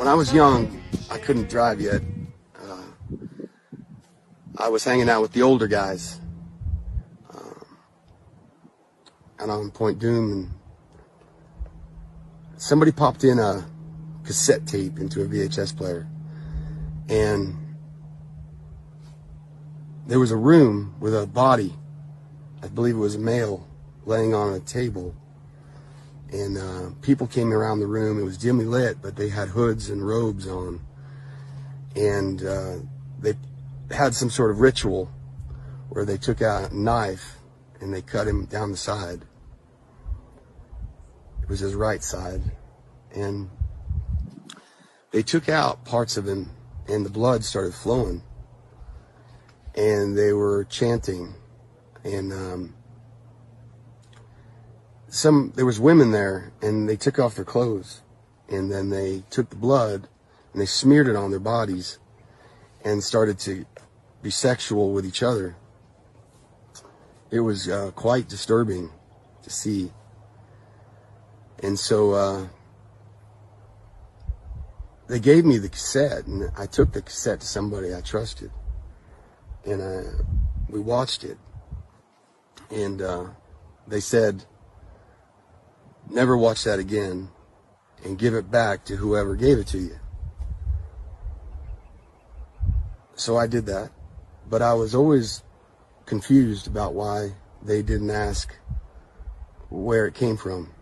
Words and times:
When 0.00 0.08
I 0.08 0.14
was 0.14 0.32
young, 0.32 0.80
I 1.10 1.18
couldn't 1.18 1.50
drive 1.50 1.78
yet. 1.78 2.00
Uh, 2.58 2.84
I 4.56 4.70
was 4.70 4.82
hanging 4.82 5.10
out 5.10 5.20
with 5.20 5.32
the 5.32 5.42
older 5.42 5.66
guys 5.66 6.18
um, 7.28 7.66
out 9.38 9.50
on 9.50 9.70
Point 9.70 9.98
Dume, 9.98 10.32
and 10.32 10.50
somebody 12.56 12.92
popped 12.92 13.24
in 13.24 13.38
a 13.38 13.68
cassette 14.24 14.66
tape 14.66 14.98
into 14.98 15.20
a 15.20 15.26
VHS 15.26 15.76
player, 15.76 16.08
and 17.10 17.54
there 20.06 20.18
was 20.18 20.30
a 20.30 20.36
room 20.36 20.94
with 20.98 21.14
a 21.14 21.26
body. 21.26 21.74
I 22.62 22.68
believe 22.68 22.94
it 22.94 23.00
was 23.00 23.16
a 23.16 23.18
male 23.18 23.68
laying 24.06 24.32
on 24.32 24.54
a 24.54 24.60
table 24.60 25.14
and 26.32 26.58
uh, 26.58 26.90
people 27.02 27.26
came 27.26 27.52
around 27.52 27.80
the 27.80 27.86
room. 27.86 28.18
It 28.18 28.24
was 28.24 28.38
dimly 28.38 28.64
lit, 28.64 29.02
but 29.02 29.16
they 29.16 29.28
had 29.28 29.48
hoods 29.48 29.90
and 29.90 30.06
robes 30.06 30.46
on, 30.46 30.80
and 31.96 32.44
uh, 32.44 32.76
they 33.20 33.34
had 33.90 34.14
some 34.14 34.30
sort 34.30 34.50
of 34.50 34.60
ritual 34.60 35.10
where 35.88 36.04
they 36.04 36.16
took 36.16 36.40
out 36.40 36.70
a 36.70 36.76
knife 36.76 37.36
and 37.80 37.92
they 37.92 38.02
cut 38.02 38.28
him 38.28 38.44
down 38.44 38.70
the 38.70 38.76
side. 38.76 39.22
It 41.42 41.48
was 41.48 41.60
his 41.60 41.74
right 41.74 42.02
side, 42.02 42.42
and 43.14 43.50
they 45.10 45.22
took 45.22 45.48
out 45.48 45.84
parts 45.84 46.16
of 46.16 46.28
him, 46.28 46.50
and 46.86 47.04
the 47.04 47.10
blood 47.10 47.44
started 47.44 47.74
flowing, 47.74 48.22
and 49.74 50.16
they 50.16 50.32
were 50.32 50.64
chanting, 50.64 51.34
and 52.04 52.32
um, 52.32 52.74
some 55.10 55.52
there 55.56 55.66
was 55.66 55.78
women 55.78 56.12
there 56.12 56.52
and 56.62 56.88
they 56.88 56.96
took 56.96 57.18
off 57.18 57.34
their 57.34 57.44
clothes 57.44 58.02
and 58.48 58.70
then 58.70 58.90
they 58.90 59.24
took 59.28 59.50
the 59.50 59.56
blood 59.56 60.08
and 60.52 60.62
they 60.62 60.66
smeared 60.66 61.08
it 61.08 61.16
on 61.16 61.30
their 61.30 61.40
bodies 61.40 61.98
and 62.84 63.02
started 63.02 63.38
to 63.40 63.66
be 64.22 64.30
sexual 64.30 64.92
with 64.92 65.04
each 65.04 65.22
other. 65.22 65.56
It 67.30 67.40
was 67.40 67.68
uh, 67.68 67.90
quite 67.94 68.28
disturbing 68.28 68.90
to 69.42 69.50
see. 69.50 69.92
And 71.62 71.78
so 71.78 72.12
uh, 72.12 72.46
they 75.08 75.20
gave 75.20 75.44
me 75.44 75.58
the 75.58 75.68
cassette, 75.68 76.26
and 76.26 76.50
I 76.56 76.66
took 76.66 76.92
the 76.92 77.02
cassette 77.02 77.40
to 77.40 77.46
somebody 77.46 77.94
I 77.94 78.00
trusted, 78.00 78.50
and 79.64 79.82
I, 79.82 80.04
we 80.68 80.80
watched 80.80 81.24
it. 81.24 81.36
And 82.70 83.02
uh, 83.02 83.26
they 83.86 84.00
said, 84.00 84.44
never 86.12 86.36
watch 86.36 86.64
that 86.64 86.78
again 86.78 87.30
and 88.04 88.18
give 88.18 88.34
it 88.34 88.50
back 88.50 88.84
to 88.86 88.96
whoever 88.96 89.36
gave 89.36 89.58
it 89.58 89.66
to 89.68 89.78
you. 89.78 89.98
So 93.14 93.36
I 93.36 93.46
did 93.46 93.66
that, 93.66 93.90
but 94.48 94.62
I 94.62 94.74
was 94.74 94.94
always 94.94 95.42
confused 96.06 96.66
about 96.66 96.94
why 96.94 97.32
they 97.62 97.82
didn't 97.82 98.10
ask 98.10 98.54
where 99.68 100.06
it 100.06 100.14
came 100.14 100.36
from. 100.36 100.72